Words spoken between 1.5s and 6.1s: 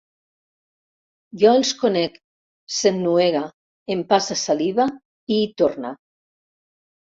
els conec —s'ennuega, empassa saliva i hi torna—.